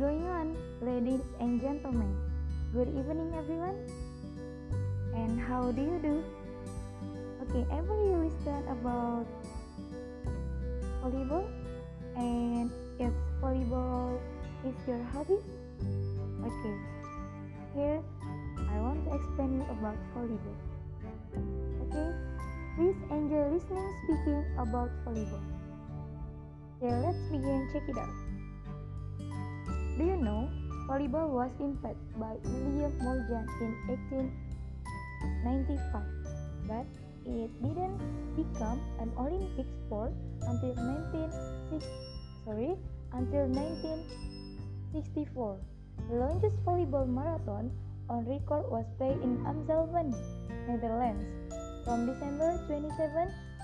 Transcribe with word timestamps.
going 0.00 0.24
on, 0.32 0.56
ladies 0.80 1.20
and 1.40 1.60
gentlemen? 1.60 2.08
Good 2.72 2.88
evening, 2.88 3.36
everyone. 3.36 3.76
And 5.12 5.38
how 5.38 5.72
do 5.72 5.82
you 5.82 6.00
do? 6.00 6.24
Okay, 7.44 7.68
ever 7.68 7.92
you 8.08 8.16
listen 8.24 8.64
about 8.72 9.28
volleyball? 11.04 11.44
And 12.16 12.72
if 12.98 13.12
volleyball 13.44 14.16
is 14.64 14.72
your 14.88 15.04
hobby? 15.12 15.36
Okay, 16.48 16.76
here 17.76 18.00
I 18.56 18.80
want 18.80 19.04
to 19.04 19.20
explain 19.20 19.60
you 19.60 19.66
about 19.68 20.00
volleyball. 20.16 20.56
Okay, 21.84 22.08
please 22.80 22.96
enjoy 23.12 23.52
listening 23.52 23.92
speaking 24.08 24.48
about 24.56 24.88
volleyball. 25.04 25.44
Okay, 26.80 26.96
let's 27.04 27.20
begin. 27.28 27.68
Check 27.70 27.84
it 27.84 27.98
out. 27.98 28.16
Do 30.00 30.08
you 30.08 30.16
know 30.16 30.48
volleyball 30.88 31.28
was 31.28 31.52
invented 31.60 32.00
by 32.16 32.32
William 32.40 32.88
Morgan 33.04 33.44
in 33.60 33.76
1895, 33.84 35.76
but 36.64 36.88
it 37.28 37.52
didn't 37.60 38.00
become 38.32 38.80
an 38.96 39.12
Olympic 39.20 39.68
sport 39.84 40.16
until 40.48 40.72
1960, 41.76 41.84
sorry, 42.48 42.80
until 43.12 43.44
1964. 43.52 45.60
The 46.08 46.16
longest 46.16 46.56
volleyball 46.64 47.04
marathon 47.04 47.68
on 48.08 48.24
record 48.24 48.72
was 48.72 48.88
played 48.96 49.20
in 49.20 49.36
Amstelveen, 49.44 50.16
Netherlands, 50.64 51.28
from 51.84 52.08
December 52.08 52.56
27 52.72 52.88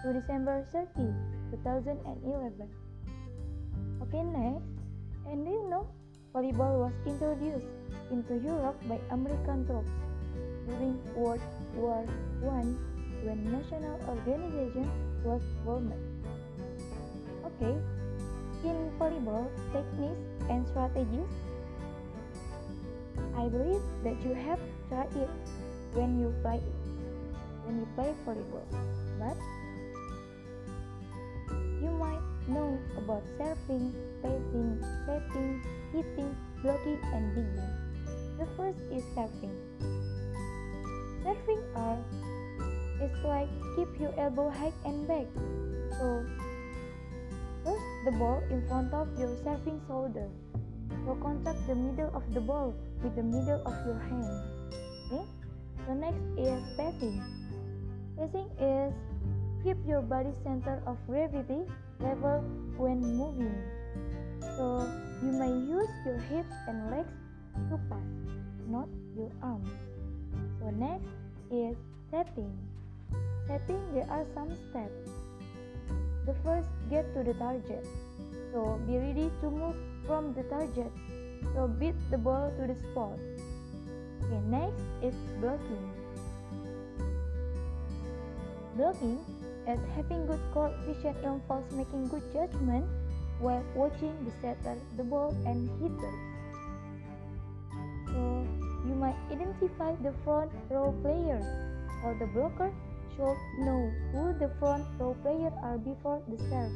to 0.00 0.16
December 0.16 0.64
30, 0.72 1.12
2011. 1.60 2.56
Okay, 4.00 4.24
next, 4.32 4.64
and 5.28 5.44
do 5.44 5.52
you 5.52 5.68
know 5.68 5.92
volleyball 6.34 6.88
was 6.88 6.92
introduced 7.04 7.66
into 8.10 8.40
Europe 8.40 8.80
by 8.88 8.98
American 9.10 9.66
troops 9.66 9.92
during 10.66 10.96
World 11.14 11.40
War 11.76 12.06
I 12.48 12.64
when 13.22 13.38
national 13.52 14.00
organization 14.08 14.88
was 15.24 15.42
formed. 15.64 15.92
Okay, 17.44 17.76
in 18.64 18.90
volleyball 18.98 19.46
techniques 19.72 20.24
and 20.48 20.66
strategies, 20.68 21.28
I 23.36 23.48
believe 23.48 23.82
that 24.02 24.16
you 24.24 24.32
have 24.32 24.60
tried 24.88 25.14
it 25.16 25.30
when 25.92 26.18
you 26.18 26.32
play 26.40 26.60
when 27.64 27.76
you 27.78 27.86
play 27.94 28.14
volleyball, 28.24 28.64
but 29.20 29.36
you 31.82 31.90
might 32.00 32.24
know 32.48 32.78
about 32.96 33.22
serving, 33.38 33.94
passing, 34.22 34.82
setting, 35.06 35.62
hitting, 35.92 36.34
blocking, 36.62 36.98
and 37.12 37.34
digging. 37.34 37.70
The 38.38 38.46
first 38.56 38.80
is 38.90 39.04
serving. 39.14 39.56
Serving 41.22 41.62
are 41.76 41.98
is 43.02 43.24
like 43.24 43.48
keep 43.76 43.88
your 44.00 44.14
elbow 44.18 44.50
high 44.50 44.72
and 44.84 45.06
back. 45.06 45.26
So 45.98 46.24
first 47.64 47.88
the 48.04 48.12
ball 48.18 48.42
in 48.50 48.66
front 48.66 48.92
of 48.94 49.08
your 49.18 49.36
serving 49.44 49.80
shoulder. 49.86 50.28
So 51.04 51.18
contact 51.22 51.66
the 51.66 51.74
middle 51.74 52.10
of 52.14 52.22
the 52.32 52.40
ball 52.40 52.74
with 53.02 53.14
the 53.16 53.22
middle 53.22 53.60
of 53.66 53.74
your 53.86 53.98
hand. 53.98 54.32
Okay? 55.10 55.24
The 55.86 55.94
next 55.94 56.24
is 56.38 56.62
passing. 56.76 57.22
Passing 58.16 58.50
is 58.58 58.94
keep 59.64 59.76
your 59.86 60.02
body 60.02 60.30
center 60.42 60.82
of 60.86 60.96
gravity 61.06 61.62
level 62.00 62.42
when 62.76 63.00
moving. 63.02 63.54
So 64.56 64.86
you 65.22 65.30
may 65.30 65.52
use 65.70 65.90
your 66.04 66.18
hips 66.18 66.54
and 66.66 66.90
legs 66.90 67.14
to 67.70 67.78
pass, 67.88 68.10
not 68.66 68.88
your 69.16 69.30
arms. 69.40 69.70
So 70.58 70.70
next 70.70 71.06
is 71.50 71.76
setting. 72.10 72.50
Setting 73.46 73.82
there 73.94 74.08
are 74.10 74.26
some 74.34 74.50
steps. 74.70 75.10
The 76.26 76.34
first 76.42 76.68
get 76.90 77.14
to 77.14 77.22
the 77.22 77.34
target. 77.34 77.86
So 78.52 78.80
be 78.86 78.98
ready 78.98 79.30
to 79.42 79.50
move 79.50 79.76
from 80.06 80.34
the 80.34 80.42
target. 80.44 80.90
So 81.54 81.68
beat 81.68 81.94
the 82.10 82.18
ball 82.18 82.52
to 82.58 82.66
the 82.66 82.76
spot. 82.90 83.18
Okay, 84.24 84.40
next 84.50 84.82
is 85.02 85.14
blocking. 85.40 85.86
Blocking 88.76 89.18
is 89.68 89.78
having 89.94 90.26
good 90.26 90.40
court 90.52 90.72
vision 90.86 91.14
involves 91.22 91.70
making 91.74 92.08
good 92.08 92.22
judgment 92.32 92.86
while 93.42 93.64
watching 93.74 94.14
the 94.24 94.30
setter, 94.40 94.78
the 94.96 95.02
ball, 95.02 95.34
and 95.44 95.68
hitter. 95.82 96.14
So 98.06 98.46
you 98.86 98.94
might 98.94 99.18
identify 99.30 99.98
the 99.98 100.14
front 100.24 100.52
row 100.70 100.94
players, 101.02 101.44
or 102.04 102.14
the 102.18 102.26
blocker 102.30 102.72
should 103.16 103.40
know 103.66 103.90
who 104.12 104.32
the 104.38 104.50
front 104.58 104.86
row 104.98 105.16
players 105.22 105.52
are 105.62 105.76
before 105.78 106.22
the 106.30 106.38
serve. 106.46 106.72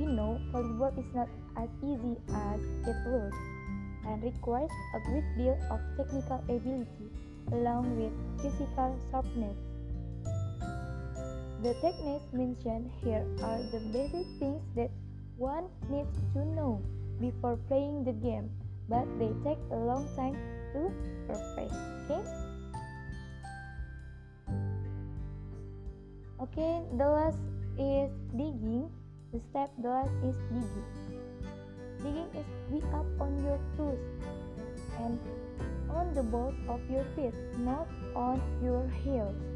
You 0.00 0.08
know, 0.08 0.40
volleyball 0.52 0.96
is 0.98 1.12
not 1.14 1.28
as 1.56 1.68
easy 1.84 2.16
as 2.32 2.60
it 2.88 2.98
looks 3.08 3.38
and 4.06 4.22
requires 4.22 4.70
a 4.94 5.00
great 5.04 5.28
deal 5.36 5.58
of 5.70 5.80
technical 5.96 6.40
ability 6.48 7.08
along 7.52 7.96
with 7.96 8.12
physical 8.40 8.98
sharpness. 9.10 9.75
The 11.62 11.72
techniques 11.80 12.28
mentioned 12.32 12.90
here 13.02 13.24
are 13.42 13.62
the 13.72 13.80
basic 13.88 14.26
things 14.38 14.60
that 14.76 14.90
one 15.38 15.64
needs 15.88 16.12
to 16.34 16.44
know 16.44 16.82
before 17.18 17.56
playing 17.68 18.04
the 18.04 18.12
game, 18.12 18.50
but 18.90 19.08
they 19.18 19.32
take 19.42 19.58
a 19.72 19.76
long 19.76 20.04
time 20.16 20.36
to 20.74 20.92
perfect. 21.26 21.72
Okay? 22.04 22.22
Okay, 26.44 26.84
the 26.98 27.08
last 27.08 27.40
is 27.80 28.12
digging. 28.36 28.92
The 29.32 29.40
step 29.48 29.72
the 29.80 29.88
last 29.88 30.12
is 30.28 30.36
digging. 30.52 30.88
Digging 32.04 32.30
is 32.36 32.48
be 32.68 32.84
up 32.92 33.08
on 33.18 33.32
your 33.42 33.58
toes 33.80 33.98
and 35.00 35.18
on 35.88 36.12
the 36.12 36.22
balls 36.22 36.54
of 36.68 36.80
your 36.90 37.04
feet, 37.16 37.32
not 37.58 37.88
on 38.14 38.40
your 38.62 38.86
heels. 39.02 39.55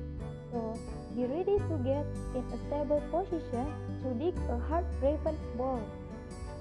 So 0.50 0.78
be 1.14 1.26
ready 1.26 1.58
to 1.58 1.74
get 1.86 2.06
in 2.34 2.44
a 2.50 2.58
stable 2.66 3.02
position 3.10 3.66
to 4.02 4.08
dig 4.18 4.34
a 4.50 4.58
hard-driven 4.58 5.38
ball. 5.56 5.82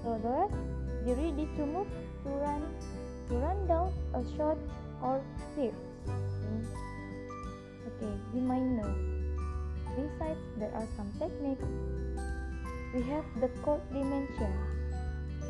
So 0.04 0.20
thus, 0.22 0.52
be 1.06 1.14
ready 1.14 1.50
to 1.58 1.66
move, 1.66 1.88
to 2.24 2.30
run, 2.30 2.62
to 3.30 3.36
run 3.36 3.68
down 3.68 3.94
a 4.14 4.22
shot 4.38 4.58
or 5.02 5.22
save. 5.56 5.74
Hmm. 6.06 6.66
Okay, 7.88 8.14
you 8.34 8.42
might 8.42 8.62
know. 8.78 8.94
Besides, 9.98 10.40
there 10.58 10.72
are 10.74 10.88
some 10.96 11.12
techniques. 11.18 11.66
We 12.94 13.02
have 13.10 13.26
the 13.42 13.50
court 13.62 13.82
dimension. 13.92 14.54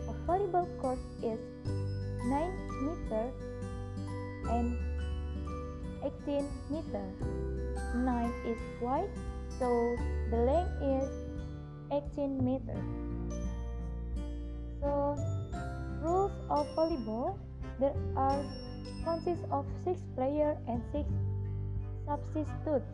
A 0.07 0.13
volleyball 0.25 0.67
court 0.79 0.99
is 1.21 1.39
9 1.65 2.51
meter 2.83 3.31
and 4.49 4.88
18 6.03 6.47
meter. 6.69 7.05
9 7.95 8.33
is 8.45 8.59
wide, 8.81 9.09
so 9.57 9.67
the 10.29 10.37
length 10.37 10.75
is 10.81 11.09
18 11.91 12.43
meter. 12.43 12.77
So, 14.81 15.17
rules 16.01 16.31
of 16.49 16.67
volleyball 16.75 17.37
there 17.79 17.95
are 18.15 18.43
consist 19.03 19.43
of 19.51 19.65
6 19.83 19.99
players 20.15 20.57
and 20.67 20.83
6 20.91 21.07
substitutes. 22.05 22.91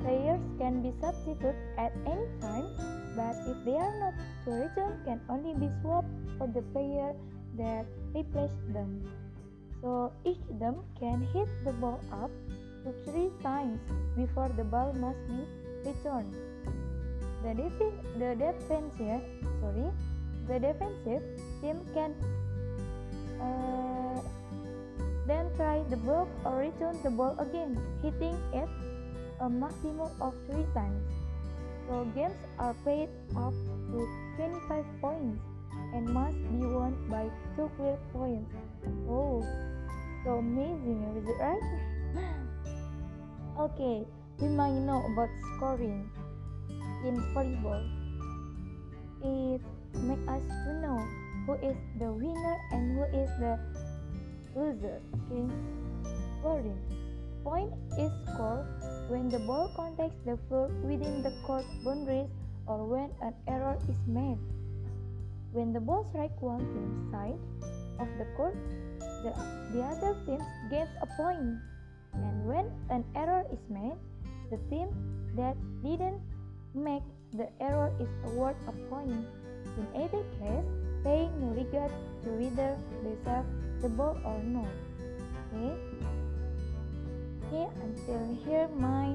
Players 0.00 0.42
can 0.58 0.82
be 0.82 0.90
substituted 1.00 1.54
at 1.78 1.92
any 2.04 2.26
time, 2.42 2.66
but 3.14 3.38
if 3.46 3.56
they 3.64 3.78
are 3.78 3.94
not 4.02 4.14
to 4.44 4.50
return, 4.50 4.98
can 5.06 5.20
only 5.30 5.54
be 5.54 5.70
swapped 5.80 6.10
for 6.36 6.46
the 6.48 6.62
player 6.74 7.14
that 7.56 7.86
replaced 8.12 8.58
them. 8.74 9.06
So 9.84 10.10
each 10.24 10.40
them 10.48 10.80
can 10.98 11.20
hit 11.36 11.44
the 11.62 11.72
ball 11.76 12.00
up 12.10 12.32
to 12.84 12.90
three 13.04 13.28
times 13.42 13.76
before 14.16 14.48
the 14.56 14.64
ball 14.64 14.94
must 14.94 15.20
be 15.28 15.44
returned. 15.84 16.32
The, 17.44 17.52
def- 17.52 18.00
the 18.16 18.32
defensive, 18.32 19.20
sorry, 19.60 19.92
the 20.48 20.56
defensive 20.58 21.20
team 21.60 21.84
can 21.92 22.16
uh, 23.36 24.22
then 25.26 25.52
try 25.54 25.84
the 25.90 25.98
block 25.98 26.28
or 26.46 26.64
return 26.64 26.96
the 27.02 27.10
ball 27.10 27.36
again, 27.38 27.76
hitting 28.00 28.40
it 28.54 28.68
a 29.40 29.50
maximum 29.50 30.08
of 30.18 30.32
three 30.48 30.64
times. 30.72 31.04
So 31.88 32.08
games 32.16 32.40
are 32.58 32.72
played 32.84 33.10
up 33.36 33.52
to 33.92 34.08
25 34.36 34.84
points 35.02 35.44
and 35.92 36.08
must 36.08 36.38
by 37.08 37.30
two 37.56 37.70
clear 37.76 37.96
points. 38.12 38.50
Oh, 39.08 39.40
so 40.24 40.38
amazing, 40.38 41.00
is 41.16 41.28
it 41.28 41.38
right? 41.40 41.62
Okay, 43.54 44.04
we 44.40 44.48
might 44.48 44.74
know 44.74 45.04
about 45.12 45.30
scoring 45.56 46.10
in 47.06 47.14
volleyball. 47.32 47.84
It 49.22 49.62
make 50.02 50.20
us 50.28 50.42
to 50.42 50.72
know 50.82 50.98
who 51.46 51.54
is 51.62 51.76
the 51.98 52.10
winner 52.10 52.56
and 52.72 52.98
who 52.98 53.04
is 53.16 53.30
the 53.38 53.58
loser. 54.56 55.00
Okay, 55.30 55.46
scoring. 56.40 56.80
Point 57.44 57.72
is 57.98 58.10
scored 58.26 58.66
when 59.08 59.28
the 59.28 59.38
ball 59.40 59.70
contacts 59.76 60.16
the 60.24 60.38
floor 60.48 60.68
within 60.82 61.22
the 61.22 61.32
court 61.46 61.64
boundaries 61.84 62.28
or 62.66 62.84
when 62.86 63.10
an 63.20 63.34
error 63.46 63.76
is 63.88 64.00
made. 64.08 64.38
When 65.54 65.72
the 65.72 65.78
ball 65.78 66.02
strikes 66.10 66.42
one 66.42 66.58
team's 66.58 67.14
side 67.14 67.38
of 68.02 68.10
the 68.18 68.26
court, 68.34 68.58
the, 69.22 69.30
the 69.70 69.86
other 69.86 70.18
team 70.26 70.42
gains 70.68 70.90
a 70.98 71.06
point. 71.14 71.62
And 72.12 72.44
when 72.44 72.66
an 72.90 73.04
error 73.14 73.46
is 73.52 73.62
made, 73.70 73.94
the 74.50 74.58
team 74.66 74.90
that 75.36 75.54
didn't 75.78 76.18
make 76.74 77.06
the 77.38 77.46
error 77.62 77.94
is 78.02 78.10
awarded 78.26 78.58
a 78.66 78.72
point. 78.90 79.14
In 79.78 79.86
either 79.94 80.26
case, 80.42 80.66
paying 81.04 81.30
no 81.38 81.54
regard 81.54 81.92
to 82.24 82.30
whether 82.34 82.74
they 83.06 83.14
serve 83.22 83.46
the 83.80 83.90
ball 83.90 84.18
or 84.26 84.42
not. 84.42 84.74
Okay? 85.54 85.70
Okay, 87.46 87.66
until 87.78 88.38
here 88.42 88.66
my 88.74 89.14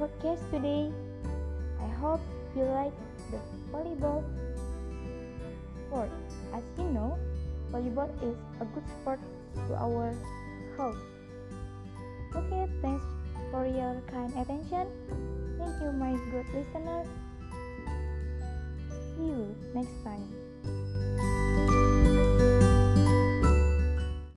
podcast 0.00 0.40
today. 0.50 0.88
I 1.76 1.88
hope 2.00 2.24
you 2.56 2.64
like 2.64 2.96
the 3.30 3.36
volleyball 3.68 4.24
sport. 5.90 6.10
As 6.54 6.62
you 6.78 6.86
know, 6.94 7.18
volleyball 7.74 8.06
is 8.22 8.38
a 8.62 8.64
good 8.70 8.86
sport 9.02 9.18
to 9.66 9.74
our 9.74 10.14
health. 10.78 11.02
Okay, 12.30 12.70
thanks 12.80 13.04
for 13.50 13.66
your 13.66 13.98
kind 14.06 14.30
attention. 14.38 14.86
Thank 15.58 15.74
you, 15.82 15.90
my 15.90 16.14
good 16.30 16.46
listener. 16.54 17.02
See 19.18 19.26
you 19.26 19.50
next 19.74 19.98
time. 20.06 20.49